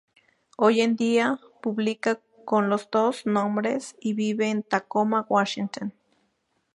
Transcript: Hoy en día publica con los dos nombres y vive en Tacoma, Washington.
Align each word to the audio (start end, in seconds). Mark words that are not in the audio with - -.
Hoy 0.57 0.81
en 0.81 0.95
día 0.95 1.39
publica 1.61 2.19
con 2.43 2.71
los 2.71 2.89
dos 2.89 3.27
nombres 3.27 3.95
y 4.01 4.15
vive 4.15 4.49
en 4.49 4.63
Tacoma, 4.63 5.27
Washington. 5.29 5.93